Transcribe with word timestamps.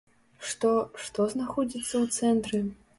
Што, 0.53 0.71
што 1.09 1.29
знаходзіцца 1.37 1.95
ў 2.05 2.21
цэнтры? 2.21 2.67